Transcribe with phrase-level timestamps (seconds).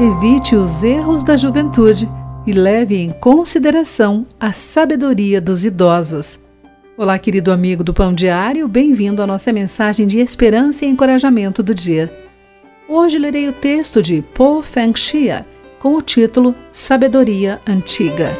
[0.00, 2.08] Evite os erros da juventude
[2.46, 6.38] e leve em consideração a sabedoria dos idosos.
[6.96, 11.74] Olá, querido amigo do Pão Diário, bem-vindo à nossa mensagem de esperança e encorajamento do
[11.74, 12.16] dia.
[12.88, 15.44] Hoje lerei o texto de Po Feng Xia
[15.80, 18.38] com o título Sabedoria Antiga.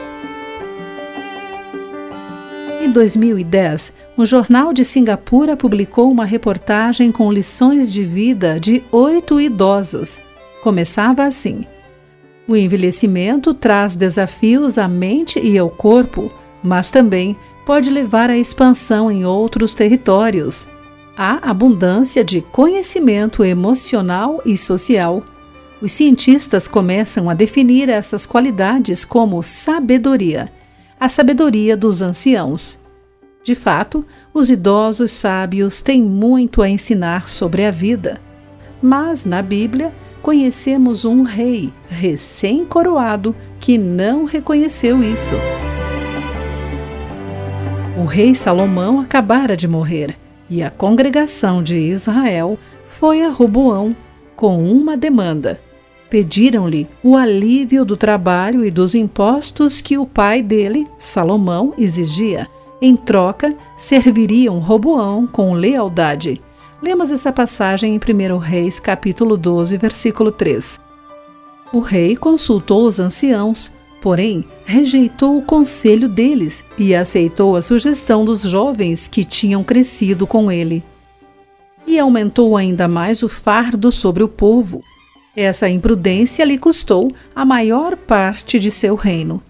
[2.81, 9.41] Em 2010, o Jornal de Singapura publicou uma reportagem com lições de vida de oito
[9.41, 10.21] idosos
[10.63, 11.65] Começava assim:
[12.47, 19.11] O envelhecimento traz desafios à mente e ao corpo, mas também pode levar à expansão
[19.11, 20.69] em outros territórios.
[21.17, 25.23] Há abundância de conhecimento emocional e social.
[25.81, 30.51] Os cientistas começam a definir essas qualidades como sabedoria,
[30.99, 32.79] a sabedoria dos anciãos.
[33.43, 38.21] De fato, os idosos sábios têm muito a ensinar sobre a vida.
[38.83, 45.35] Mas, na Bíblia, conhecemos um rei recém-coroado que não reconheceu isso.
[48.01, 50.17] O rei Salomão acabara de morrer
[50.49, 53.95] e a congregação de Israel foi a Roboão
[54.37, 55.61] com uma demanda.
[56.09, 62.47] Pediram-lhe o alívio do trabalho e dos impostos que o pai dele, Salomão, exigia.
[62.81, 66.41] Em troca, serviriam Roboão com lealdade.
[66.81, 70.79] Lemos essa passagem em 1 Reis, capítulo 12, versículo 3.
[71.73, 78.43] O rei consultou os anciãos, porém rejeitou o conselho deles e aceitou a sugestão dos
[78.43, 80.85] jovens que tinham crescido com ele.
[81.85, 84.81] E aumentou ainda mais o fardo sobre o povo.
[85.35, 89.43] Essa imprudência lhe custou a maior parte de seu reino.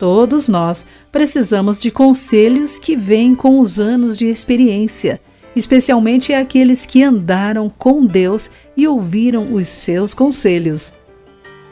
[0.00, 5.20] Todos nós precisamos de conselhos que vêm com os anos de experiência,
[5.54, 10.94] especialmente aqueles que andaram com Deus e ouviram os seus conselhos.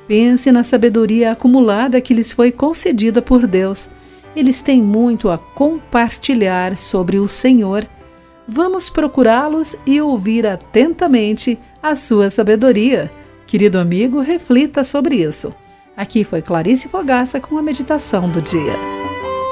[0.07, 3.89] Pense na sabedoria acumulada que lhes foi concedida por Deus.
[4.37, 7.89] Eles têm muito a compartilhar sobre o Senhor.
[8.47, 13.11] Vamos procurá-los e ouvir atentamente a sua sabedoria.
[13.47, 15.51] Querido amigo, reflita sobre isso.
[15.99, 18.77] Aqui foi Clarice Fogaça com a meditação do dia.